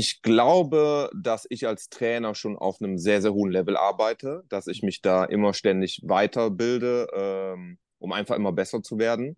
[0.00, 4.66] Ich glaube, dass ich als Trainer schon auf einem sehr, sehr hohen Level arbeite, dass
[4.66, 9.36] ich mich da immer ständig weiterbilde, ähm, um einfach immer besser zu werden.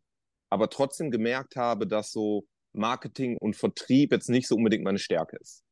[0.50, 5.36] Aber trotzdem gemerkt habe, dass so Marketing und Vertrieb jetzt nicht so unbedingt meine Stärke
[5.38, 5.64] ist.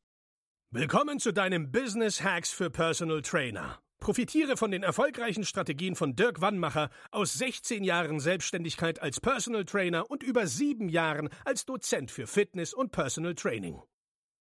[0.71, 3.79] Willkommen zu deinem Business Hacks für Personal Trainer.
[4.01, 10.11] Profitiere von den erfolgreichen Strategien von Dirk Wannmacher aus 16 Jahren Selbstständigkeit als Personal Trainer
[10.11, 13.79] und über sieben Jahren als Dozent für Fitness und Personal Training.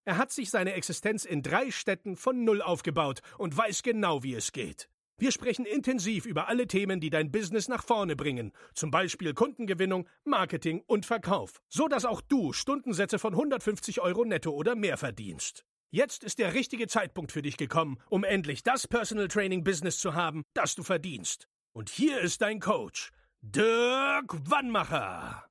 [0.05, 4.35] Er hat sich seine Existenz in drei Städten von Null aufgebaut und weiß genau, wie
[4.35, 4.89] es geht.
[5.19, 10.09] Wir sprechen intensiv über alle Themen, die dein Business nach vorne bringen, zum Beispiel Kundengewinnung,
[10.25, 15.67] Marketing und Verkauf, so dass auch du Stundensätze von 150 Euro netto oder mehr verdienst.
[15.91, 20.15] Jetzt ist der richtige Zeitpunkt für dich gekommen, um endlich das Personal Training Business zu
[20.15, 21.49] haben, das du verdienst.
[21.73, 23.11] Und hier ist dein Coach,
[23.43, 25.45] Dirk Wannmacher.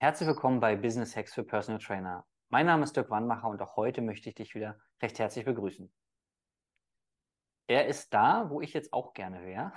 [0.00, 2.26] Herzlich willkommen bei Business Hacks für Personal Trainer.
[2.52, 5.88] Mein Name ist Dirk Wannmacher und auch heute möchte ich dich wieder recht herzlich begrüßen.
[7.68, 9.72] Er ist da, wo ich jetzt auch gerne wäre.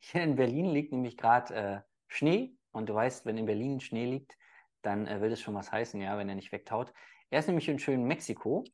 [0.00, 4.06] Hier in Berlin liegt nämlich gerade äh, Schnee und du weißt, wenn in Berlin Schnee
[4.06, 4.36] liegt,
[4.82, 6.92] dann äh, will es schon was heißen, ja, wenn er nicht wegtaut.
[7.30, 8.64] Er ist nämlich in schönen Mexiko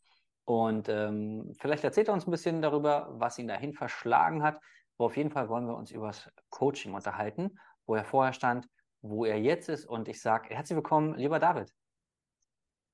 [0.46, 4.62] und ähm, vielleicht erzählt er uns ein bisschen darüber, was ihn dahin verschlagen hat.
[4.96, 8.66] Aber auf jeden Fall wollen wir uns über das Coaching unterhalten, wo er vorher stand,
[9.02, 9.84] wo er jetzt ist.
[9.84, 11.70] Und ich sage herzlich willkommen, lieber David.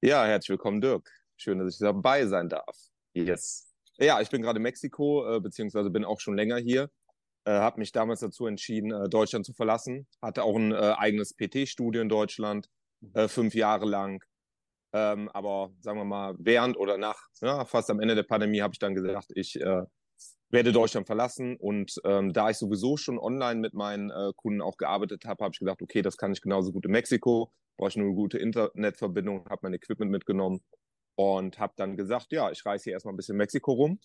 [0.00, 1.10] Ja, herzlich willkommen, Dirk.
[1.36, 2.76] Schön, dass ich dabei sein darf.
[3.14, 3.74] Yes.
[3.96, 6.88] Ja, ich bin gerade in Mexiko, äh, beziehungsweise bin auch schon länger hier.
[7.44, 10.06] Äh, habe mich damals dazu entschieden, äh, Deutschland zu verlassen.
[10.22, 12.68] Hatte auch ein äh, eigenes PT-Studio in Deutschland,
[13.14, 14.22] äh, fünf Jahre lang.
[14.92, 18.74] Ähm, aber sagen wir mal, während oder nach, ja, fast am Ende der Pandemie, habe
[18.74, 19.82] ich dann gesagt, ich äh,
[20.50, 21.56] werde Deutschland verlassen.
[21.56, 25.54] Und ähm, da ich sowieso schon online mit meinen äh, Kunden auch gearbeitet habe, habe
[25.54, 28.38] ich gedacht, okay, das kann ich genauso gut in Mexiko brauche ich nur eine gute
[28.38, 30.60] Internetverbindung, habe mein Equipment mitgenommen
[31.14, 34.00] und habe dann gesagt, ja, ich reise hier erstmal ein bisschen Mexiko rum.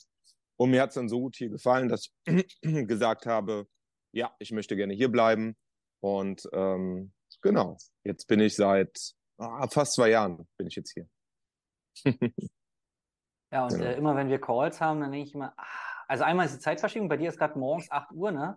[0.56, 3.68] Und mir hat es dann so gut hier gefallen, dass ich gesagt habe,
[4.14, 5.58] ja, ich möchte gerne hier bleiben.
[6.02, 11.08] Und ähm, genau, jetzt bin ich seit ah, fast zwei Jahren bin ich jetzt hier.
[13.52, 13.84] ja, und genau.
[13.84, 16.60] äh, immer wenn wir Calls haben, dann denke ich immer, ach, also einmal ist die
[16.60, 18.56] Zeitverschiebung, bei dir ist gerade morgens 8 Uhr, ne?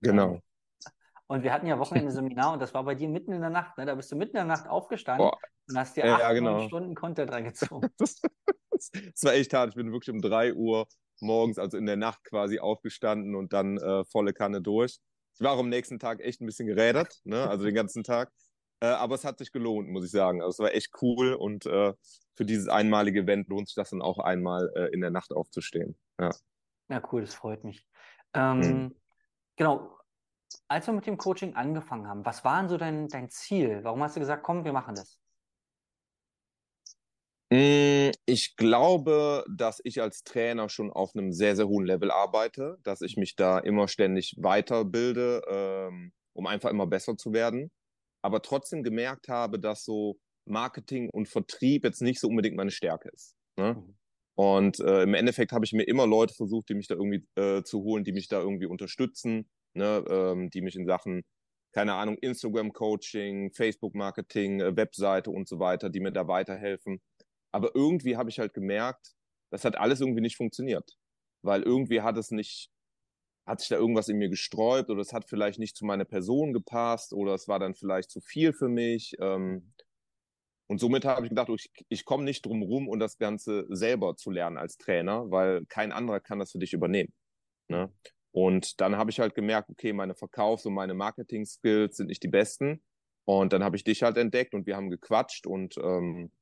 [0.00, 0.40] Genau.
[1.26, 3.78] Und wir hatten ja Wochenende Seminar und das war bei dir mitten in der Nacht.
[3.78, 3.86] Ne?
[3.86, 5.38] Da bist du mitten in der Nacht aufgestanden Boah.
[5.68, 6.66] und hast dir acht ja, genau.
[6.66, 7.88] Stunden Content reingezogen.
[7.98, 8.20] das,
[8.70, 9.70] das war echt hart.
[9.70, 10.86] Ich bin wirklich um drei Uhr
[11.20, 14.98] morgens, also in der Nacht quasi aufgestanden und dann äh, volle Kanne durch.
[15.34, 17.48] Ich war auch am nächsten Tag echt ein bisschen gerädert, ne?
[17.48, 18.30] also den ganzen Tag.
[18.80, 20.42] Äh, aber es hat sich gelohnt, muss ich sagen.
[20.42, 21.92] Also es war echt cool und äh,
[22.36, 25.96] für dieses einmalige Event lohnt sich das dann auch einmal äh, in der Nacht aufzustehen.
[26.20, 26.30] Ja.
[26.88, 27.86] ja, cool, das freut mich.
[28.34, 28.94] Ähm, hm.
[29.56, 29.96] Genau,
[30.68, 33.80] als wir mit dem Coaching angefangen haben, was war denn so dein, dein Ziel?
[33.82, 35.18] Warum hast du gesagt, komm, wir machen das?
[37.50, 42.78] Mm, ich glaube, dass ich als Trainer schon auf einem sehr, sehr hohen Level arbeite,
[42.82, 47.70] dass ich mich da immer ständig weiterbilde, ähm, um einfach immer besser zu werden.
[48.22, 53.10] Aber trotzdem gemerkt habe, dass so Marketing und Vertrieb jetzt nicht so unbedingt meine Stärke
[53.10, 53.36] ist.
[53.56, 53.74] Ne?
[53.74, 53.96] Mhm.
[54.36, 57.62] Und äh, im Endeffekt habe ich mir immer Leute versucht, die mich da irgendwie äh,
[57.62, 61.22] zu holen, die mich da irgendwie unterstützen, ne, ähm, die mich in Sachen,
[61.72, 67.00] keine Ahnung, Instagram-Coaching, Facebook-Marketing, äh, Webseite und so weiter, die mir da weiterhelfen.
[67.52, 69.14] Aber irgendwie habe ich halt gemerkt,
[69.50, 70.96] das hat alles irgendwie nicht funktioniert.
[71.42, 72.70] Weil irgendwie hat es nicht,
[73.46, 76.52] hat sich da irgendwas in mir gesträubt oder es hat vielleicht nicht zu meiner Person
[76.52, 79.14] gepasst oder es war dann vielleicht zu viel für mich.
[79.20, 79.74] Ähm,
[80.66, 84.16] und somit habe ich gedacht, ich, ich komme nicht drum rum, um das Ganze selber
[84.16, 87.12] zu lernen als Trainer, weil kein anderer kann das für dich übernehmen.
[87.68, 87.92] Ne?
[88.34, 92.28] Und dann habe ich halt gemerkt, okay, meine Verkaufs- und meine Marketing-Skills sind nicht die
[92.28, 92.82] besten.
[93.24, 96.32] Und dann habe ich dich halt entdeckt und wir haben gequatscht und ähm,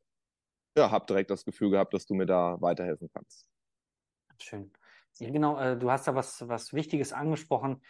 [0.75, 3.47] ja, habe direkt das Gefühl gehabt, dass du mir da weiterhelfen kannst.
[4.39, 4.73] Schön.
[5.19, 7.83] Ja, genau, äh, du hast da was, was Wichtiges angesprochen.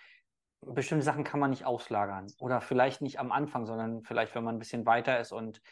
[0.62, 4.56] Bestimmte Sachen kann man nicht auslagern oder vielleicht nicht am Anfang, sondern vielleicht, wenn man
[4.56, 5.62] ein bisschen weiter ist und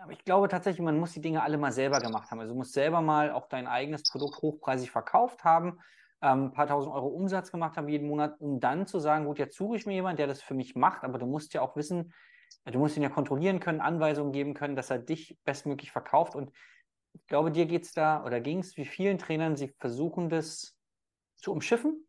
[0.00, 2.40] aber ich glaube tatsächlich, man muss die Dinge alle mal selber gemacht haben.
[2.40, 5.80] Also du musst selber mal auch dein eigenes Produkt hochpreisig verkauft haben
[6.24, 9.38] ähm, ein paar tausend Euro Umsatz gemacht haben jeden Monat, um dann zu sagen, gut,
[9.38, 11.76] jetzt suche ich mir jemanden, der das für mich macht, aber du musst ja auch
[11.76, 12.14] wissen,
[12.64, 16.34] du musst ihn ja kontrollieren können, Anweisungen geben können, dass er dich bestmöglich verkauft.
[16.34, 16.50] Und
[17.12, 20.78] ich glaube, dir geht es da oder ging es wie vielen Trainern, sie versuchen das
[21.36, 22.08] zu umschiffen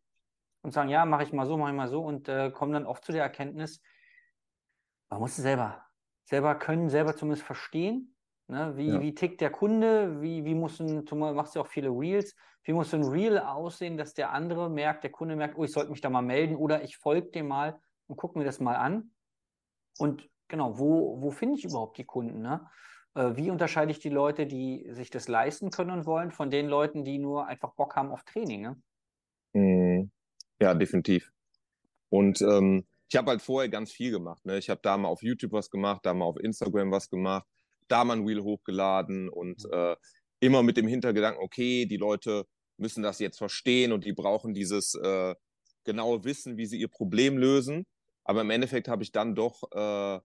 [0.62, 2.86] und sagen, ja, mache ich mal so, mache ich mal so und äh, kommen dann
[2.86, 3.82] oft zu der Erkenntnis,
[5.10, 5.84] man muss es selber,
[6.24, 8.15] selber können, selber zumindest verstehen
[8.48, 8.74] Ne?
[8.76, 9.02] Wie, ja.
[9.02, 10.22] wie tickt der Kunde?
[10.22, 13.98] Wie, wie muss ein, du machst ja auch viele Reels, wie muss ein Reel aussehen,
[13.98, 16.84] dass der andere merkt, der Kunde merkt, oh, ich sollte mich da mal melden oder
[16.84, 19.12] ich folge dem mal und gucke mir das mal an.
[19.98, 22.42] Und genau, wo, wo finde ich überhaupt die Kunden?
[22.42, 22.68] Ne?
[23.16, 26.68] Äh, wie unterscheide ich die Leute, die sich das leisten können und wollen, von den
[26.68, 28.62] Leuten, die nur einfach Bock haben auf Training?
[28.62, 28.82] Ne?
[29.54, 30.12] Mhm.
[30.62, 31.32] Ja, definitiv.
[32.10, 34.46] Und ähm, ich habe halt vorher ganz viel gemacht.
[34.46, 34.58] Ne?
[34.58, 37.48] Ich habe da mal auf YouTube was gemacht, da mal auf Instagram was gemacht,
[37.88, 39.72] da mal ein Wheel hochgeladen und mhm.
[39.72, 39.96] äh,
[40.40, 42.46] immer mit dem Hintergedanken, okay, die Leute
[42.78, 45.36] müssen das jetzt verstehen und die brauchen dieses äh,
[45.86, 47.86] genaue Wissen, wie sie ihr Problem lösen.
[48.24, 50.20] Aber im Endeffekt habe ich dann doch äh,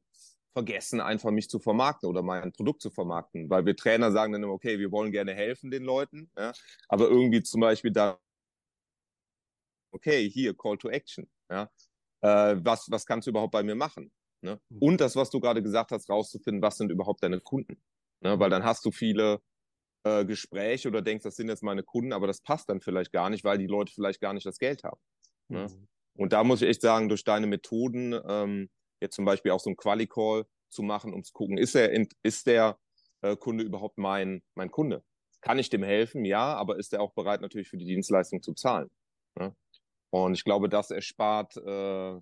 [0.52, 3.48] vergessen, einfach mich zu vermarkten oder mein Produkt zu vermarkten.
[3.50, 6.52] Weil wir Trainer sagen dann immer, okay, wir wollen gerne helfen den Leuten, ja?
[6.88, 8.18] aber irgendwie zum Beispiel da,
[9.92, 11.28] okay, hier, Call to Action.
[11.50, 11.70] Ja?
[12.22, 14.10] Äh, was, was kannst du überhaupt bei mir machen?
[14.42, 14.60] Ne?
[14.68, 14.78] Mhm.
[14.80, 17.82] Und das, was du gerade gesagt hast, rauszufinden, was sind überhaupt deine Kunden?
[18.20, 18.38] Ne?
[18.38, 19.40] Weil dann hast du viele
[20.04, 23.30] äh, Gespräche oder denkst, das sind jetzt meine Kunden, aber das passt dann vielleicht gar
[23.30, 25.00] nicht, weil die Leute vielleicht gar nicht das Geld haben.
[25.48, 25.66] Ne?
[25.66, 25.88] Mhm.
[26.14, 28.70] Und da muss ich echt sagen, durch deine Methoden, ähm,
[29.00, 31.90] jetzt zum Beispiel auch so ein Quali-Call zu machen, um zu gucken, ist, er,
[32.22, 32.78] ist der
[33.22, 35.04] äh, Kunde überhaupt mein, mein Kunde?
[35.40, 36.24] Kann ich dem helfen?
[36.24, 38.90] Ja, aber ist er auch bereit, natürlich für die Dienstleistung zu zahlen?
[39.38, 39.54] Ne?
[40.10, 42.20] Und ich glaube, das erspart äh,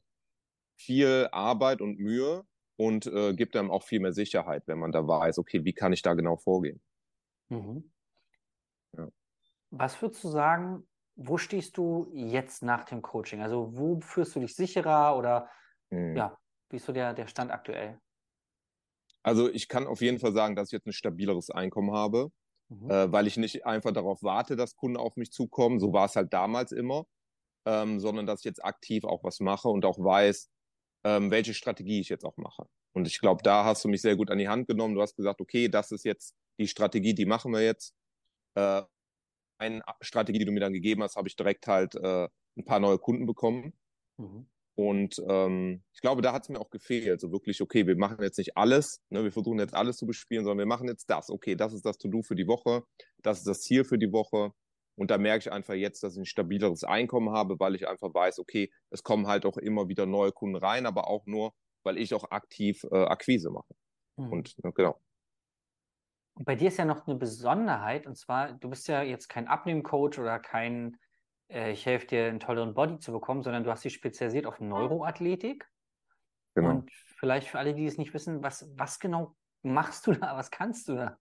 [0.79, 2.45] viel Arbeit und Mühe
[2.77, 5.93] und äh, gibt einem auch viel mehr Sicherheit, wenn man da weiß, okay, wie kann
[5.93, 6.81] ich da genau vorgehen?
[7.49, 7.91] Mhm.
[8.97, 9.09] Ja.
[9.71, 10.87] Was würdest du sagen,
[11.17, 13.43] wo stehst du jetzt nach dem Coaching?
[13.43, 15.51] Also wo fühlst du dich sicherer oder
[15.91, 16.17] mhm.
[16.17, 16.39] ja,
[16.71, 18.01] wie ist so der, der Stand aktuell?
[19.25, 22.31] Also ich kann auf jeden Fall sagen, dass ich jetzt ein stabileres Einkommen habe,
[22.69, 22.89] mhm.
[22.89, 25.81] äh, weil ich nicht einfach darauf warte, dass Kunden auf mich zukommen.
[25.81, 27.07] So war es halt damals immer,
[27.67, 30.49] ähm, sondern dass ich jetzt aktiv auch was mache und auch weiß,
[31.05, 32.67] ähm, welche Strategie ich jetzt auch mache.
[32.93, 34.95] Und ich glaube, da hast du mich sehr gut an die Hand genommen.
[34.95, 37.95] Du hast gesagt, okay, das ist jetzt die Strategie, die machen wir jetzt.
[38.55, 38.83] Äh,
[39.61, 42.81] eine Strategie, die du mir dann gegeben hast, habe ich direkt halt äh, ein paar
[42.81, 43.73] neue Kunden bekommen.
[44.17, 44.49] Mhm.
[44.77, 47.09] Und ähm, ich glaube, da hat es mir auch gefehlt.
[47.09, 50.45] Also wirklich, okay, wir machen jetzt nicht alles, ne, wir versuchen jetzt alles zu bespielen,
[50.45, 51.31] sondern wir machen jetzt das.
[51.31, 52.85] Okay, das ist das To-Do für die Woche,
[53.23, 54.53] das ist das Ziel für die Woche.
[54.99, 58.13] Und da merke ich einfach jetzt, dass ich ein stabileres Einkommen habe, weil ich einfach
[58.13, 61.55] weiß, okay, es kommen halt auch immer wieder neue Kunden rein, aber auch nur,
[61.85, 63.73] weil ich auch aktiv äh, Akquise mache.
[64.17, 64.33] Mhm.
[64.33, 65.01] Und ne, genau.
[66.35, 69.47] Und bei dir ist ja noch eine Besonderheit, und zwar, du bist ja jetzt kein
[69.47, 70.97] Abnehmcoach oder kein,
[71.49, 74.59] äh, ich helfe dir, einen tolleren Body zu bekommen, sondern du hast dich spezialisiert auf
[74.59, 75.65] Neuroathletik.
[76.55, 76.71] Genau.
[76.71, 80.51] Und vielleicht für alle, die es nicht wissen, was, was genau machst du da, was
[80.51, 81.19] kannst du da?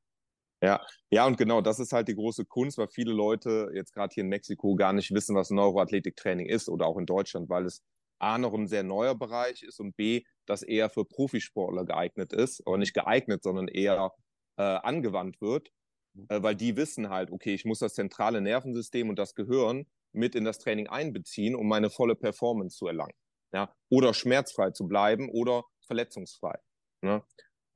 [0.62, 4.13] Ja, ja, und genau, das ist halt die große Kunst, weil viele Leute jetzt gerade
[4.13, 7.83] hier in Mexiko gar nicht wissen, was Neuroathletiktraining ist oder auch in Deutschland, weil es
[8.19, 12.65] A noch ein sehr neuer Bereich ist und B, das eher für Profisportler geeignet ist,
[12.65, 14.12] aber nicht geeignet, sondern eher
[14.57, 15.71] äh, angewandt wird,
[16.13, 16.25] mhm.
[16.30, 20.33] äh, weil die wissen halt, okay, ich muss das zentrale Nervensystem und das Gehirn mit
[20.33, 23.13] in das Training einbeziehen, um meine volle Performance zu erlangen.
[23.54, 23.71] Ja?
[23.89, 26.57] Oder schmerzfrei zu bleiben oder verletzungsfrei.
[27.01, 27.24] Ne?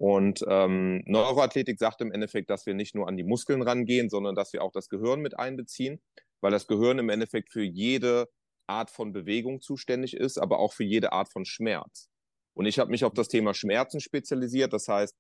[0.01, 4.33] Und ähm, Neuroathletik sagt im Endeffekt, dass wir nicht nur an die Muskeln rangehen, sondern
[4.33, 6.01] dass wir auch das Gehirn mit einbeziehen,
[6.42, 8.27] weil das Gehirn im Endeffekt für jede
[8.65, 12.09] Art von Bewegung zuständig ist, aber auch für jede Art von Schmerz.
[12.56, 14.74] Und ich habe mich auf das Thema Schmerzen spezialisiert.
[14.74, 15.15] Das heißt,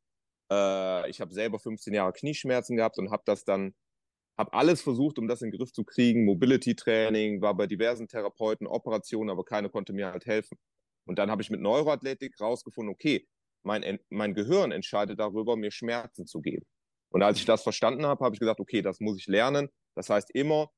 [0.51, 3.75] äh, ich habe selber 15 Jahre Knieschmerzen gehabt und habe das dann,
[4.35, 6.25] habe alles versucht, um das in den Griff zu kriegen.
[6.25, 10.57] Mobility-Training, war bei diversen Therapeuten, Operationen, aber keiner konnte mir halt helfen.
[11.05, 13.27] Und dann habe ich mit Neuroathletik rausgefunden, okay,
[13.63, 16.65] mein, mein Gehirn entscheidet darüber, mir Schmerzen zu geben.
[17.09, 19.69] Und als ich das verstanden habe, habe ich gesagt, okay, das muss ich lernen.
[19.95, 20.71] Das heißt immer,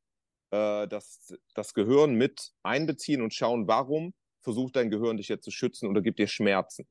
[0.51, 5.51] äh, das, das Gehirn mit einbeziehen und schauen, warum versucht dein Gehirn dich jetzt zu
[5.51, 6.87] schützen oder gibt dir Schmerzen.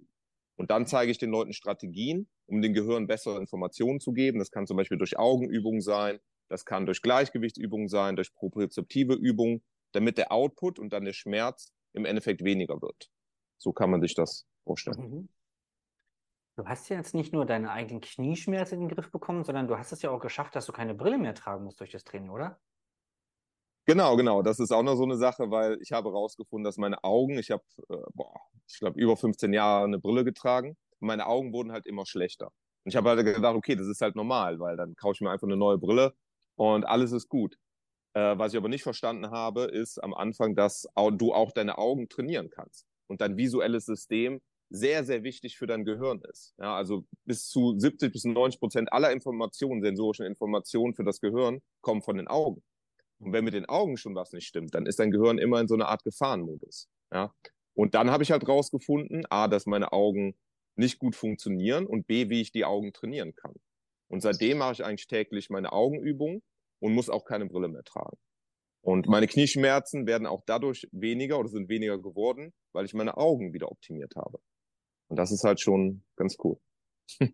[0.56, 4.38] Und dann zeige ich den Leuten Strategien, um dem Gehirn bessere Informationen zu geben.
[4.38, 9.62] Das kann zum Beispiel durch Augenübungen sein, das kann durch Gleichgewichtsübungen sein, durch propriozeptive Übungen,
[9.92, 13.10] damit der Output und dann der Schmerz im Endeffekt weniger wird.
[13.58, 14.98] So kann man sich das vorstellen.
[14.98, 15.28] Mhm.
[16.62, 19.76] Du hast ja jetzt nicht nur deine eigenen Knieschmerzen in den Griff bekommen, sondern du
[19.76, 22.30] hast es ja auch geschafft, dass du keine Brille mehr tragen musst durch das Training,
[22.30, 22.60] oder?
[23.84, 24.42] Genau, genau.
[24.42, 27.50] Das ist auch noch so eine Sache, weil ich habe herausgefunden, dass meine Augen, ich
[27.50, 30.76] habe, äh, boah, ich glaube, über 15 Jahre eine Brille getragen.
[31.00, 32.52] Meine Augen wurden halt immer schlechter.
[32.84, 35.32] Und ich habe halt gedacht, okay, das ist halt normal, weil dann kaufe ich mir
[35.32, 36.14] einfach eine neue Brille
[36.54, 37.58] und alles ist gut.
[38.14, 42.08] Äh, was ich aber nicht verstanden habe, ist am Anfang, dass du auch deine Augen
[42.08, 44.40] trainieren kannst und dein visuelles System
[44.72, 46.54] sehr, sehr wichtig für dein Gehirn ist.
[46.58, 51.60] Ja, also bis zu 70 bis 90 Prozent aller Informationen, sensorischen Informationen für das Gehirn,
[51.82, 52.62] kommen von den Augen.
[53.18, 55.68] Und wenn mit den Augen schon was nicht stimmt, dann ist dein Gehirn immer in
[55.68, 56.88] so einer Art Gefahrenmodus.
[57.12, 57.34] Ja?
[57.74, 60.34] Und dann habe ich halt rausgefunden, A, dass meine Augen
[60.74, 63.54] nicht gut funktionieren und B, wie ich die Augen trainieren kann.
[64.08, 66.42] Und seitdem mache ich eigentlich täglich meine Augenübungen
[66.80, 68.16] und muss auch keine Brille mehr tragen.
[68.80, 73.52] Und meine Knieschmerzen werden auch dadurch weniger oder sind weniger geworden, weil ich meine Augen
[73.52, 74.40] wieder optimiert habe.
[75.08, 76.58] Und das ist halt schon ganz cool.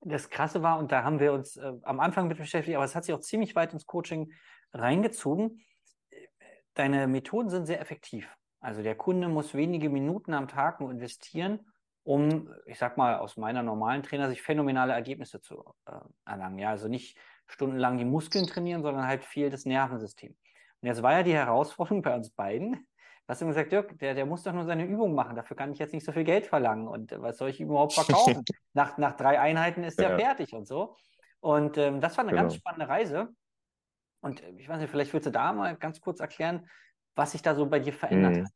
[0.00, 2.94] das Krasse war, und da haben wir uns äh, am Anfang mit beschäftigt, aber es
[2.94, 4.32] hat sich auch ziemlich weit ins Coaching
[4.72, 5.60] reingezogen.
[6.74, 8.28] Deine Methoden sind sehr effektiv.
[8.60, 11.60] Also der Kunde muss wenige Minuten am Tag nur investieren,
[12.02, 15.92] um, ich sag mal, aus meiner normalen Trainer sich phänomenale Ergebnisse zu äh,
[16.26, 16.58] erlangen.
[16.58, 20.36] Ja, also nicht stundenlang die Muskeln trainieren, sondern halt viel das Nervensystem.
[20.80, 22.86] Und jetzt war ja die Herausforderung bei uns beiden,
[23.28, 25.78] hast du gesagt, Dirk, der, der muss doch nur seine Übung machen, dafür kann ich
[25.78, 28.44] jetzt nicht so viel Geld verlangen und was soll ich überhaupt verkaufen?
[28.72, 30.18] nach, nach drei Einheiten ist der ja.
[30.18, 30.96] fertig und so.
[31.40, 32.44] Und ähm, das war eine genau.
[32.44, 33.28] ganz spannende Reise.
[34.20, 36.68] Und äh, ich weiß nicht, vielleicht willst du da mal ganz kurz erklären,
[37.14, 38.44] was sich da so bei dir verändert mhm.
[38.44, 38.52] hat.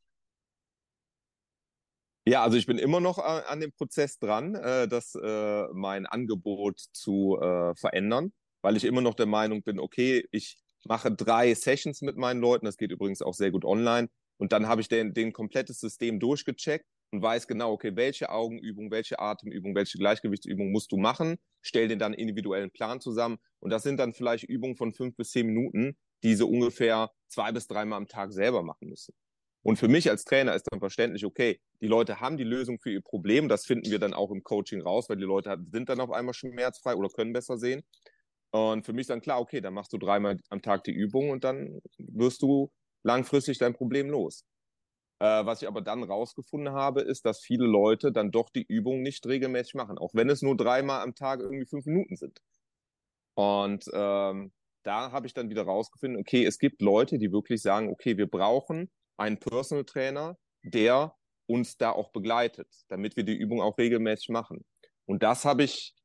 [2.25, 6.05] Ja, also ich bin immer noch äh, an dem Prozess dran, äh, das äh, mein
[6.05, 11.53] Angebot zu äh, verändern, weil ich immer noch der Meinung bin, okay, ich mache drei
[11.53, 14.09] Sessions mit meinen Leuten, das geht übrigens auch sehr gut online,
[14.39, 18.89] und dann habe ich den, den komplettes System durchgecheckt und weiß genau, okay, welche Augenübung,
[18.89, 23.37] welche Atemübung, welche Gleichgewichtsübung musst du machen, stell den dann individuellen Plan zusammen.
[23.59, 27.51] Und das sind dann vielleicht Übungen von fünf bis zehn Minuten, die sie ungefähr zwei
[27.51, 29.13] bis dreimal am Tag selber machen müssen.
[29.61, 32.91] Und für mich als Trainer ist dann verständlich, okay, die Leute haben die Lösung für
[32.91, 33.49] ihr Problem.
[33.49, 36.33] Das finden wir dann auch im Coaching raus, weil die Leute sind dann auf einmal
[36.33, 37.83] schmerzfrei oder können besser sehen.
[38.51, 41.43] Und für mich dann klar, okay, dann machst du dreimal am Tag die Übung und
[41.43, 42.71] dann wirst du
[43.09, 44.45] langfristig dein Problem los.
[45.19, 49.01] Äh, was ich aber dann rausgefunden habe, ist, dass viele Leute dann doch die Übung
[49.01, 52.39] nicht regelmäßig machen, auch wenn es nur dreimal am Tag irgendwie fünf Minuten sind.
[53.35, 54.51] Und ähm,
[54.83, 58.27] da habe ich dann wieder rausgefunden, okay, es gibt Leute, die wirklich sagen, okay, wir
[58.27, 61.15] brauchen einen Personal Trainer, der
[61.47, 64.63] uns da auch begleitet, damit wir die Übung auch regelmäßig machen.
[65.05, 65.95] Und das habe ich,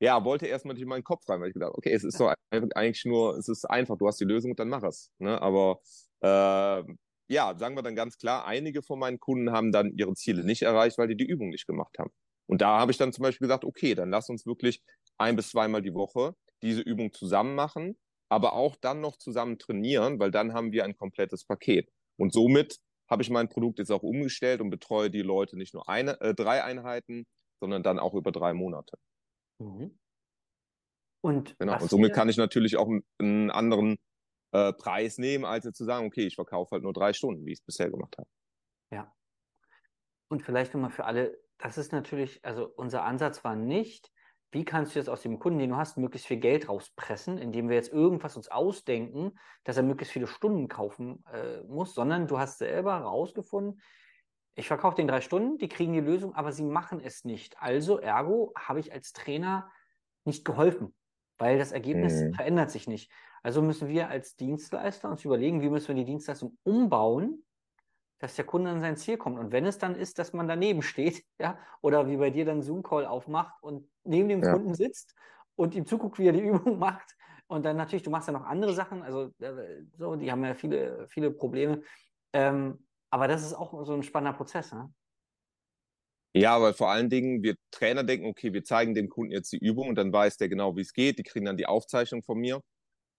[0.00, 2.30] ja, wollte erstmal nicht in meinen Kopf rein, weil ich gedacht, okay, es ist so
[2.50, 5.10] eigentlich nur, es ist einfach, du hast die Lösung und dann mach es.
[5.18, 5.40] Ne?
[5.40, 5.78] Aber
[6.22, 6.82] äh,
[7.28, 10.62] ja, sagen wir dann ganz klar, einige von meinen Kunden haben dann ihre Ziele nicht
[10.62, 12.10] erreicht, weil die die Übung nicht gemacht haben.
[12.46, 14.82] Und da habe ich dann zum Beispiel gesagt, okay, dann lass uns wirklich
[15.18, 17.96] ein bis zweimal die Woche diese Übung zusammen machen,
[18.28, 21.88] aber auch dann noch zusammen trainieren, weil dann haben wir ein komplettes Paket.
[22.16, 22.78] Und somit
[23.10, 26.34] habe ich mein Produkt jetzt auch umgestellt und betreue die Leute nicht nur eine, äh,
[26.34, 27.26] drei Einheiten,
[27.60, 28.96] sondern dann auch über drei Monate.
[29.58, 29.98] Mhm.
[31.22, 31.80] Und, genau.
[31.80, 33.96] und somit kann ich natürlich auch einen anderen
[34.52, 37.58] äh, Preis nehmen, als zu sagen, okay, ich verkaufe halt nur drei Stunden, wie ich
[37.58, 38.28] es bisher gemacht habe.
[38.90, 39.12] Ja.
[40.28, 44.10] Und vielleicht nochmal für alle, das ist natürlich, also unser Ansatz war nicht,
[44.50, 47.70] wie kannst du jetzt aus dem Kunden, den du hast, möglichst viel Geld rauspressen, indem
[47.70, 52.38] wir jetzt irgendwas uns ausdenken, dass er möglichst viele Stunden kaufen äh, muss, sondern du
[52.38, 53.80] hast selber rausgefunden,
[54.54, 57.56] ich verkaufe den drei Stunden, die kriegen die Lösung, aber sie machen es nicht.
[57.58, 59.70] Also, ergo, habe ich als Trainer
[60.24, 60.94] nicht geholfen,
[61.38, 62.34] weil das Ergebnis mhm.
[62.34, 63.10] verändert sich nicht.
[63.42, 67.44] Also müssen wir als Dienstleister uns überlegen, wie müssen wir die Dienstleistung umbauen,
[68.18, 69.38] dass der Kunde an sein Ziel kommt.
[69.38, 72.62] Und wenn es dann ist, dass man daneben steht, ja, oder wie bei dir dann
[72.62, 74.52] Zoom-Call aufmacht und neben dem ja.
[74.52, 75.14] Kunden sitzt
[75.56, 77.16] und ihm zuguckt, wie er die Übung macht.
[77.48, 80.54] Und dann natürlich, du machst ja noch andere Sachen, also äh, so, die haben ja
[80.54, 81.82] viele, viele Probleme.
[82.32, 84.90] Ähm, aber das ist auch so ein spannender Prozess, ne?
[86.34, 89.58] Ja, aber vor allen Dingen, wir Trainer denken, okay, wir zeigen dem Kunden jetzt die
[89.58, 91.18] Übung und dann weiß der genau, wie es geht.
[91.18, 92.62] Die kriegen dann die Aufzeichnung von mir.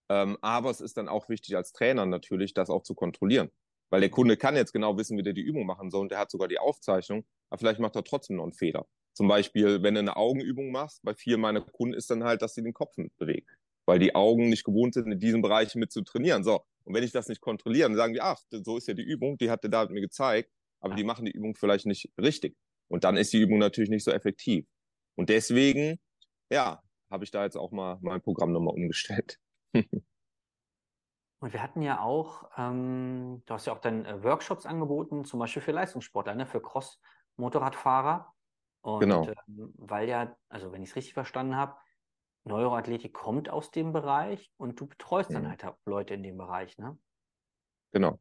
[0.08, 3.50] Ähm, aber es ist dann auch wichtig als Trainer natürlich, das auch zu kontrollieren.
[3.90, 6.18] Weil der Kunde kann jetzt genau wissen, wie der die Übung machen soll und der
[6.18, 8.86] hat sogar die Aufzeichnung, aber vielleicht macht er trotzdem noch einen Fehler.
[9.12, 12.54] Zum Beispiel, wenn du eine Augenübung machst, bei vielen meiner Kunden ist dann halt, dass
[12.54, 13.46] sie den Kopf mitbewegen,
[13.86, 16.42] weil die Augen nicht gewohnt sind, in diesem Bereich mit zu trainieren.
[16.42, 19.04] So, und wenn ich das nicht kontrolliere, dann sagen die, ach, so ist ja die
[19.04, 22.56] Übung, die hat der David mir gezeigt, aber die machen die Übung vielleicht nicht richtig.
[22.88, 24.66] Und dann ist die Übung natürlich nicht so effektiv.
[25.14, 26.00] Und deswegen,
[26.50, 29.38] ja, habe ich da jetzt auch mal mein Programm nochmal umgestellt.
[31.40, 35.40] Und wir hatten ja auch, ähm, du hast ja auch dann äh, Workshops angeboten, zum
[35.40, 38.32] Beispiel für Leistungssportler, ne, für Cross-Motorradfahrer.
[38.80, 39.26] Und genau.
[39.26, 41.76] ähm, weil ja, also wenn ich es richtig verstanden habe,
[42.44, 45.34] Neuroathletik kommt aus dem Bereich und du betreust mhm.
[45.34, 46.98] dann halt Leute in dem Bereich, ne?
[47.92, 48.18] Genau.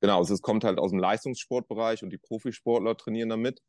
[0.00, 3.60] Genau, also es kommt halt aus dem Leistungssportbereich und die Profisportler trainieren damit.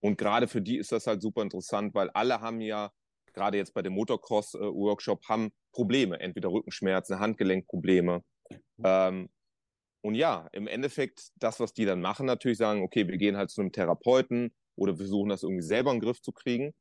[0.00, 2.92] Und gerade für die ist das halt super interessant, weil alle haben ja
[3.34, 8.22] gerade jetzt bei dem Motocross-Workshop, haben Probleme, entweder Rückenschmerzen, Handgelenkprobleme.
[8.84, 9.28] Ähm,
[10.02, 13.50] und ja, im Endeffekt, das, was die dann machen, natürlich sagen, okay, wir gehen halt
[13.50, 16.74] zu einem Therapeuten oder wir versuchen das irgendwie selber in den Griff zu kriegen.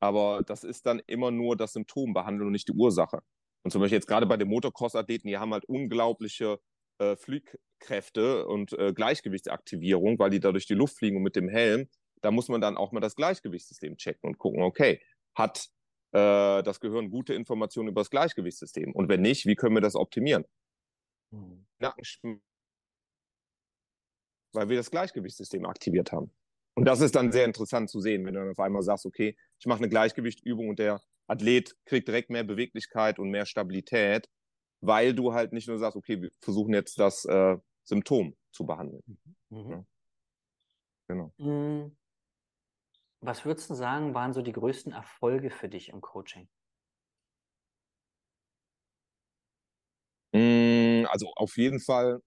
[0.00, 3.20] Aber das ist dann immer nur das Symptom behandeln und nicht die Ursache.
[3.62, 6.60] Und zum Beispiel jetzt gerade bei den Motocross-Athleten, die haben halt unglaubliche
[6.98, 11.48] äh, Fliegkräfte und äh, Gleichgewichtsaktivierung, weil die da durch die Luft fliegen und mit dem
[11.48, 11.88] Helm.
[12.20, 15.00] Da muss man dann auch mal das Gleichgewichtssystem checken und gucken, okay,
[15.34, 15.68] hat
[16.12, 18.92] äh, das Gehirn gute Informationen über das Gleichgewichtssystem?
[18.92, 20.44] Und wenn nicht, wie können wir das optimieren?
[21.30, 21.66] Mhm.
[21.78, 22.42] Nackenschmerzen,
[24.52, 26.30] weil wir das Gleichgewichtssystem aktiviert haben.
[26.74, 29.36] Und das ist dann sehr interessant zu sehen, wenn du dann auf einmal sagst, okay,
[29.58, 34.28] ich mache eine Gleichgewichtübung und der Athlet kriegt direkt mehr Beweglichkeit und mehr Stabilität,
[34.80, 39.02] weil du halt nicht nur sagst, okay, wir versuchen jetzt das äh, Symptom zu behandeln.
[39.50, 39.70] Mhm.
[39.70, 39.84] Ja.
[41.08, 41.32] Genau.
[43.20, 46.48] Was würdest du sagen, waren so die größten Erfolge für dich im Coaching?
[50.32, 52.20] Mm, also auf jeden Fall,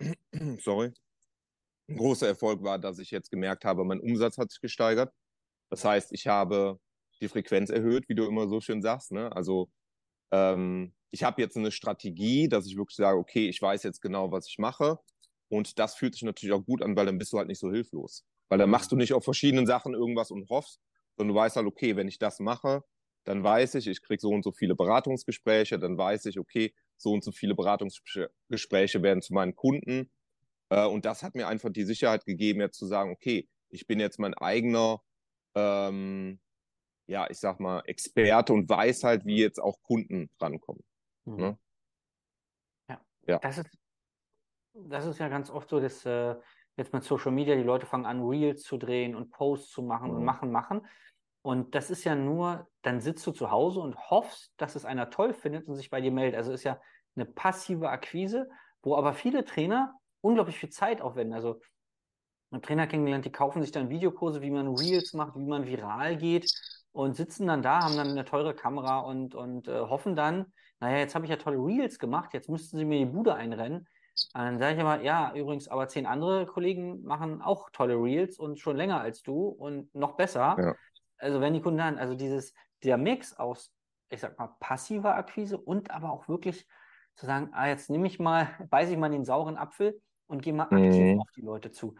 [0.60, 0.92] sorry,
[1.88, 5.12] ein großer Erfolg war, dass ich jetzt gemerkt habe, mein Umsatz hat sich gesteigert.
[5.70, 6.80] Das heißt, ich habe
[7.20, 9.12] die Frequenz erhöht, wie du immer so schön sagst.
[9.12, 9.32] Ne?
[9.34, 9.70] Also
[10.32, 14.32] ähm, ich habe jetzt eine Strategie, dass ich wirklich sage, okay, ich weiß jetzt genau,
[14.32, 14.98] was ich mache.
[15.50, 17.70] Und das fühlt sich natürlich auch gut an, weil dann bist du halt nicht so
[17.72, 18.24] hilflos.
[18.52, 20.78] Weil dann machst du nicht auf verschiedenen Sachen irgendwas und hoffst,
[21.16, 22.84] sondern du weißt halt, okay, wenn ich das mache,
[23.24, 27.12] dann weiß ich, ich kriege so und so viele Beratungsgespräche, dann weiß ich, okay, so
[27.12, 30.12] und so viele Beratungsgespräche werden zu meinen Kunden.
[30.68, 33.98] Äh, und das hat mir einfach die Sicherheit gegeben, jetzt zu sagen, okay, ich bin
[33.98, 35.02] jetzt mein eigener,
[35.54, 36.38] ähm,
[37.06, 40.84] ja, ich sag mal, Experte und weiß halt, wie jetzt auch Kunden rankommen.
[41.24, 41.36] Mhm.
[41.36, 41.58] Ne?
[42.90, 43.00] Ja.
[43.28, 43.38] ja.
[43.38, 43.70] Das ist,
[44.74, 46.34] das ist ja ganz oft so, dass äh,
[46.76, 50.10] jetzt mit Social Media die Leute fangen an, Reels zu drehen und Posts zu machen
[50.10, 50.16] mhm.
[50.16, 50.86] und machen, machen.
[51.42, 55.10] Und das ist ja nur, dann sitzt du zu Hause und hoffst, dass es einer
[55.10, 56.36] toll findet und sich bei dir meldet.
[56.36, 56.80] Also ist ja
[57.16, 58.48] eine passive Akquise,
[58.82, 61.34] wo aber viele Trainer unglaublich viel Zeit aufwenden.
[61.34, 61.60] Also
[62.52, 66.16] ein Trainer kennengelernt, die kaufen sich dann Videokurse, wie man Reels macht, wie man viral
[66.16, 66.52] geht
[66.92, 70.98] und sitzen dann da, haben dann eine teure Kamera und, und äh, hoffen dann, naja,
[70.98, 73.88] jetzt habe ich ja tolle Reels gemacht, jetzt müssten sie mir die Bude einrennen.
[74.34, 78.38] Und dann sage ich aber, ja, übrigens, aber zehn andere Kollegen machen auch tolle Reels
[78.38, 80.56] und schon länger als du und noch besser.
[80.58, 80.74] Ja.
[81.18, 83.72] Also wenn die Kunden dann, also dieses, der Mix aus,
[84.10, 86.66] ich sag mal, passiver Akquise und aber auch wirklich
[87.14, 90.52] zu sagen, ah, jetzt nehme ich mal, beiße ich mal den sauren Apfel und gehe
[90.52, 91.20] mal aktiv mhm.
[91.20, 91.94] auf die Leute zu.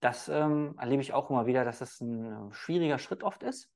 [0.00, 3.70] Das ähm, erlebe ich auch immer wieder, dass das ein äh, schwieriger Schritt oft ist.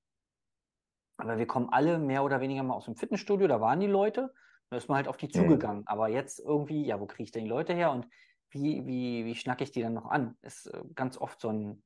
[1.17, 4.33] Aber wir kommen alle mehr oder weniger mal aus dem Fitnessstudio, da waren die Leute,
[4.73, 5.33] da ist man halt auf die mhm.
[5.33, 5.81] zugegangen.
[5.81, 5.87] Mhm.
[5.87, 8.09] Aber jetzt irgendwie, ja, wo kriege ich denn die Leute her und
[8.49, 10.35] wie, wie, wie schnacke ich die dann noch an?
[10.41, 11.83] Ist äh, ganz oft so ein,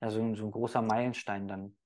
[0.00, 1.76] ja, so ein, so ein großer Meilenstein dann.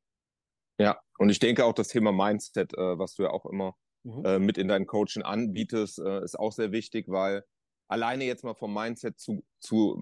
[0.78, 4.24] Ja, und ich denke auch das Thema Mindset, äh, was du ja auch immer mhm.
[4.24, 7.44] äh, mit in deinen Coaching anbietest, äh, ist auch sehr wichtig, weil
[7.88, 10.00] alleine jetzt mal vom Mindset zu, zu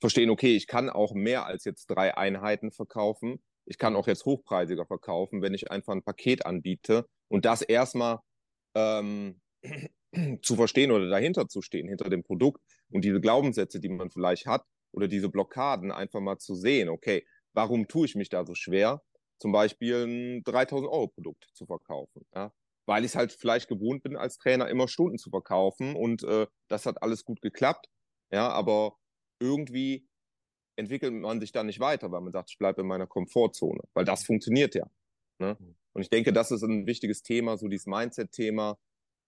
[0.00, 3.42] verstehen, okay, ich kann auch mehr als jetzt drei Einheiten verkaufen.
[3.66, 8.20] Ich kann auch jetzt hochpreisiger verkaufen, wenn ich einfach ein Paket anbiete und das erstmal
[8.74, 9.38] ähm,
[10.42, 14.46] zu verstehen oder dahinter zu stehen, hinter dem Produkt und diese Glaubenssätze, die man vielleicht
[14.46, 18.54] hat oder diese Blockaden einfach mal zu sehen, okay, warum tue ich mich da so
[18.54, 19.02] schwer,
[19.38, 22.52] zum Beispiel ein 3000 Euro Produkt zu verkaufen, ja?
[22.86, 26.46] weil ich es halt vielleicht gewohnt bin, als Trainer immer Stunden zu verkaufen und äh,
[26.68, 27.86] das hat alles gut geklappt,
[28.32, 28.96] ja, aber
[29.40, 30.08] irgendwie
[30.76, 34.04] entwickelt man sich da nicht weiter, weil man sagt, ich bleibe in meiner Komfortzone, weil
[34.04, 34.86] das funktioniert ja.
[35.38, 35.56] Ne?
[35.58, 35.76] Mhm.
[35.92, 38.78] Und ich denke, das ist ein wichtiges Thema, so dieses Mindset-Thema,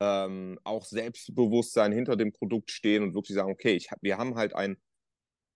[0.03, 4.55] ähm, auch Selbstbewusstsein hinter dem Produkt stehen und wirklich sagen, okay, ich, wir haben halt
[4.55, 4.77] ein,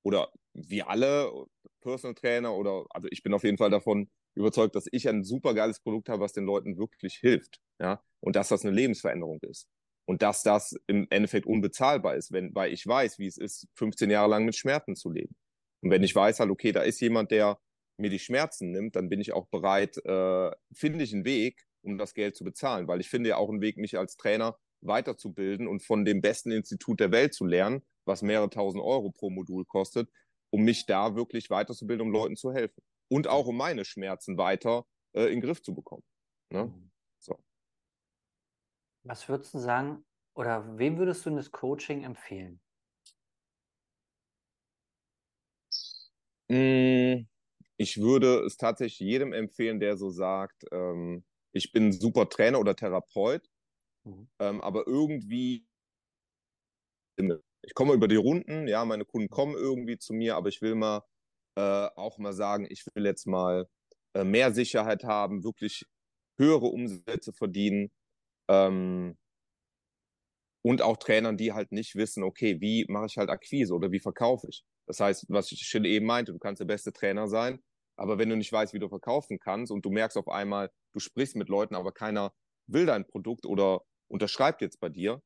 [0.05, 1.33] oder wir alle,
[1.81, 5.55] Personal Trainer oder, also ich bin auf jeden Fall davon überzeugt, dass ich ein super
[5.55, 9.69] geiles Produkt habe, was den Leuten wirklich hilft, ja, und dass das eine Lebensveränderung ist.
[10.09, 14.11] Und dass das im Endeffekt unbezahlbar ist, wenn, weil ich weiß, wie es ist, 15
[14.11, 15.35] Jahre lang mit Schmerzen zu leben.
[15.83, 17.59] Und wenn ich weiß halt, okay, da ist jemand, der
[17.97, 21.99] mir die Schmerzen nimmt, dann bin ich auch bereit, äh, finde ich einen Weg, um
[21.99, 25.67] das Geld zu bezahlen, weil ich finde ja auch einen Weg, mich als Trainer weiterzubilden
[25.67, 29.65] und von dem besten Institut der Welt zu lernen, was mehrere tausend Euro pro Modul
[29.65, 30.11] kostet,
[30.51, 32.83] um mich da wirklich weiterzubilden, um Leuten zu helfen.
[33.09, 36.03] Und auch um meine Schmerzen weiter äh, in den Griff zu bekommen.
[36.51, 36.67] Ne?
[36.67, 36.91] Mhm.
[37.21, 37.39] So.
[39.05, 42.61] Was würdest du sagen, oder wem würdest du das Coaching empfehlen?
[46.49, 47.27] Mm,
[47.77, 51.25] ich würde es tatsächlich jedem empfehlen, der so sagt, ähm,
[51.57, 53.49] ich bin super Trainer oder Therapeut,
[54.05, 54.29] mhm.
[54.39, 55.67] ähm, aber irgendwie,
[57.17, 60.75] ich komme über die Runden, ja, meine Kunden kommen irgendwie zu mir, aber ich will
[60.75, 61.03] mal
[61.57, 63.69] äh, auch mal sagen, ich will jetzt mal
[64.15, 65.87] äh, mehr Sicherheit haben, wirklich
[66.39, 67.91] höhere Umsätze verdienen.
[68.49, 69.17] Ähm,
[70.63, 74.01] und auch Trainern, die halt nicht wissen, okay, wie mache ich halt Akquise oder wie
[74.01, 74.65] verkaufe ich.
[74.87, 77.63] Das heißt, was ich schon eben meinte, du kannst der beste Trainer sein,
[77.97, 81.01] aber wenn du nicht weißt, wie du verkaufen kannst und du merkst auf einmal, du
[81.01, 82.33] sprichst mit Leuten, aber keiner
[82.67, 85.23] will dein Produkt oder unterschreibt jetzt bei dir,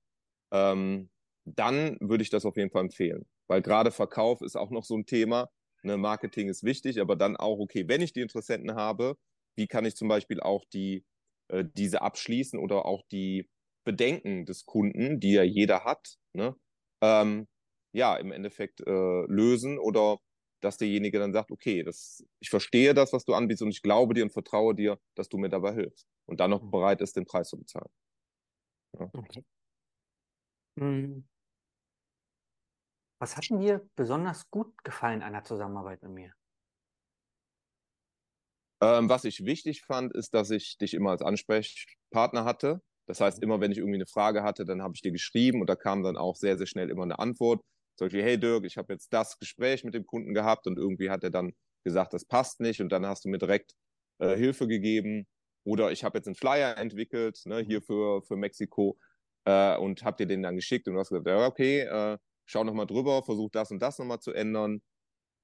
[0.52, 1.11] ähm,
[1.46, 3.26] dann würde ich das auf jeden Fall empfehlen.
[3.48, 5.50] Weil gerade Verkauf ist auch noch so ein Thema.
[5.83, 9.16] Ne, Marketing ist wichtig, aber dann auch, okay, wenn ich die Interessenten habe,
[9.56, 11.04] wie kann ich zum Beispiel auch die,
[11.48, 13.48] äh, diese abschließen oder auch die
[13.85, 16.54] Bedenken des Kunden, die ja jeder hat, ne,
[17.02, 17.48] ähm,
[17.92, 20.18] ja, im Endeffekt äh, lösen oder
[20.61, 24.14] dass derjenige dann sagt, okay, das, ich verstehe das, was du anbietest und ich glaube
[24.14, 26.07] dir und vertraue dir, dass du mir dabei hilfst.
[26.27, 26.70] Und dann noch mhm.
[26.70, 27.90] bereit ist, den Preis zu bezahlen.
[28.99, 29.11] Ja.
[29.12, 29.44] Okay.
[30.77, 31.29] Mhm.
[33.20, 36.33] Was hat dir besonders gut gefallen an der Zusammenarbeit mit mir?
[38.83, 42.81] Ähm, was ich wichtig fand, ist, dass ich dich immer als Ansprechpartner hatte.
[43.07, 43.44] Das heißt, mhm.
[43.44, 46.03] immer wenn ich irgendwie eine Frage hatte, dann habe ich dir geschrieben und da kam
[46.03, 47.62] dann auch sehr, sehr schnell immer eine Antwort.
[48.00, 51.10] Zum Beispiel, hey Dirk, ich habe jetzt das Gespräch mit dem Kunden gehabt und irgendwie
[51.10, 51.52] hat er dann
[51.84, 53.74] gesagt, das passt nicht und dann hast du mir direkt
[54.20, 55.26] äh, Hilfe gegeben.
[55.64, 57.84] Oder ich habe jetzt einen Flyer entwickelt, ne, hier mhm.
[57.84, 58.98] für, für Mexiko
[59.44, 62.64] äh, und habe dir den dann geschickt und du hast gesagt, ja, okay, äh, schau
[62.64, 64.80] nochmal drüber, versuch das und das nochmal zu ändern.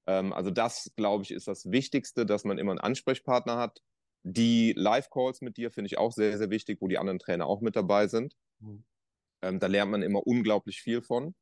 [0.07, 3.83] Ähm, also das, glaube ich, ist das Wichtigste, dass man immer einen Ansprechpartner hat.
[4.23, 7.61] Die Live-Calls mit dir finde ich auch sehr, sehr wichtig, wo die anderen Trainer auch
[7.61, 8.33] mit dabei sind.
[8.61, 8.83] Mhm.
[9.43, 11.35] Ähm, da lernt man immer unglaublich viel von.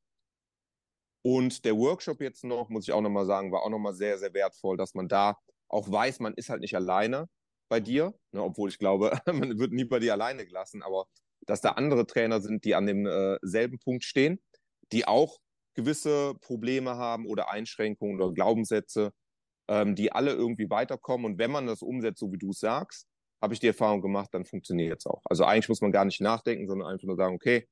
[1.26, 4.36] Und der Workshop jetzt noch, muss ich auch nochmal sagen, war auch nochmal sehr, sehr
[4.36, 7.28] wertvoll, dass man da auch weiß, man ist halt nicht alleine
[7.68, 11.08] bei dir, ne, obwohl ich glaube, man wird nie bei dir alleine gelassen, aber
[11.48, 14.40] dass da andere Trainer sind, die an demselben äh, Punkt stehen,
[14.92, 15.40] die auch
[15.74, 19.12] gewisse Probleme haben oder Einschränkungen oder Glaubenssätze,
[19.68, 21.26] ähm, die alle irgendwie weiterkommen.
[21.26, 23.08] Und wenn man das umsetzt, so wie du es sagst,
[23.42, 25.24] habe ich die Erfahrung gemacht, dann funktioniert es auch.
[25.26, 27.68] Also eigentlich muss man gar nicht nachdenken, sondern einfach nur sagen, okay,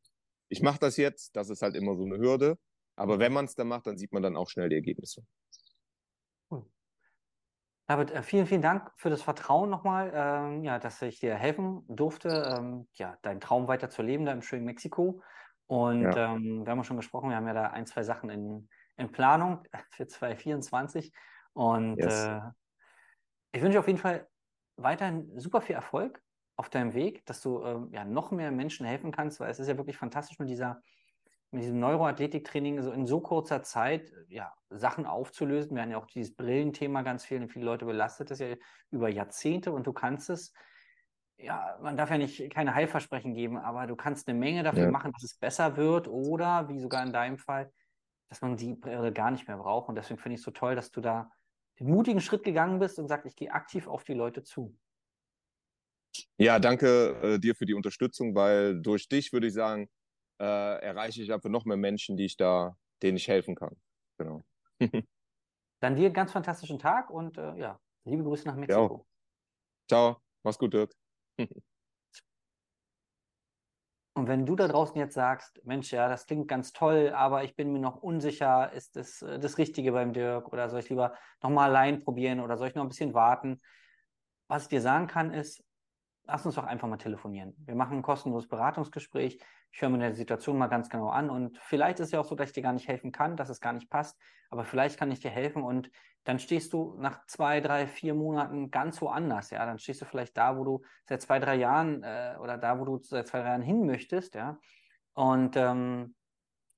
[0.49, 2.57] ich mache das jetzt, das ist halt immer so eine Hürde.
[2.95, 5.23] Aber wenn man es dann macht, dann sieht man dann auch schnell die Ergebnisse.
[7.87, 11.83] David, äh, vielen, vielen Dank für das Vertrauen nochmal, ähm, ja, dass ich dir helfen
[11.87, 15.21] durfte, ähm, ja, deinen Traum weiter zu leben da im schönen Mexiko.
[15.67, 16.33] Und ja.
[16.33, 19.11] ähm, wir haben ja schon gesprochen, wir haben ja da ein, zwei Sachen in, in
[19.11, 21.13] Planung für 2024.
[21.53, 22.25] Und yes.
[22.25, 22.41] äh,
[23.51, 24.27] ich wünsche auf jeden Fall
[24.77, 26.21] weiterhin super viel Erfolg
[26.55, 29.67] auf deinem Weg, dass du ähm, ja noch mehr Menschen helfen kannst, weil es ist
[29.67, 30.81] ja wirklich fantastisch mit dieser
[31.53, 35.75] mit diesem Neuroathletiktraining so in so kurzer Zeit ja, Sachen aufzulösen.
[35.75, 38.55] Wir haben ja auch dieses Brillenthema ganz viel und viele Leute belastet das ja
[38.91, 40.53] über Jahrzehnte und du kannst es
[41.37, 44.91] ja, man darf ja nicht keine Heilversprechen geben, aber du kannst eine Menge dafür ja.
[44.91, 47.71] machen, dass es besser wird oder, wie sogar in deinem Fall,
[48.29, 49.89] dass man die Brille gar nicht mehr braucht.
[49.89, 51.31] Und deswegen finde ich es so toll, dass du da
[51.79, 54.77] den mutigen Schritt gegangen bist und sagst, ich gehe aktiv auf die Leute zu.
[56.37, 59.89] Ja, danke äh, dir für die Unterstützung, weil durch dich würde ich sagen,
[60.43, 63.75] äh, erreiche ich einfach noch mehr Menschen, die ich da, denen ich helfen kann.
[64.17, 64.41] Genau.
[65.79, 68.97] Dann dir einen ganz fantastischen Tag und äh, ja, liebe Grüße nach Mexiko.
[68.97, 69.05] Ja.
[69.87, 70.93] Ciao, mach's gut, Dirk.
[74.15, 77.55] Und wenn du da draußen jetzt sagst, Mensch, ja, das klingt ganz toll, aber ich
[77.55, 81.15] bin mir noch unsicher, ist das äh, das Richtige beim Dirk oder soll ich lieber
[81.41, 83.59] nochmal allein probieren oder soll ich noch ein bisschen warten?
[84.47, 85.63] Was ich dir sagen kann, ist,
[86.25, 87.55] lass uns doch einfach mal telefonieren.
[87.65, 89.39] Wir machen ein kostenloses Beratungsgespräch.
[89.73, 92.35] Ich höre mir eine Situation mal ganz genau an und vielleicht ist ja auch so,
[92.35, 95.11] dass ich dir gar nicht helfen kann, dass es gar nicht passt, aber vielleicht kann
[95.11, 95.89] ich dir helfen und
[96.25, 99.65] dann stehst du nach zwei, drei, vier Monaten ganz woanders, ja.
[99.65, 102.85] Dann stehst du vielleicht da, wo du seit zwei, drei Jahren äh, oder da, wo
[102.85, 104.57] du seit zwei, drei Jahren hin möchtest, ja.
[105.13, 106.15] Und ähm,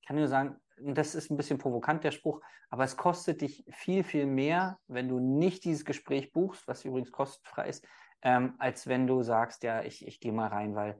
[0.02, 3.66] ich kann nur sagen, das ist ein bisschen provokant, der Spruch, aber es kostet dich
[3.70, 7.88] viel, viel mehr, wenn du nicht dieses Gespräch buchst, was übrigens kostenfrei ist,
[8.22, 11.00] ähm, als wenn du sagst, ja, ich, ich gehe mal rein, weil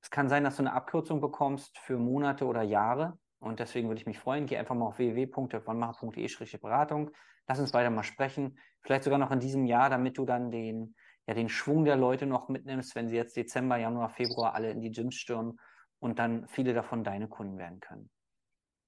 [0.00, 3.18] es kann sein, dass du eine Abkürzung bekommst für Monate oder Jahre.
[3.40, 4.46] Und deswegen würde ich mich freuen.
[4.46, 7.10] Geh einfach mal auf www.wannmacher.de-beratung.
[7.46, 8.58] Lass uns weiter mal sprechen.
[8.80, 10.94] Vielleicht sogar noch in diesem Jahr, damit du dann den,
[11.26, 14.80] ja, den Schwung der Leute noch mitnimmst, wenn sie jetzt Dezember, Januar, Februar alle in
[14.80, 15.58] die Gyms stürmen
[15.98, 18.10] und dann viele davon deine Kunden werden können.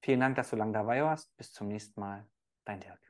[0.02, 1.36] Vielen Dank, dass du lange dabei warst.
[1.36, 2.26] Bis zum nächsten Mal.
[2.64, 3.09] Dein Dirk.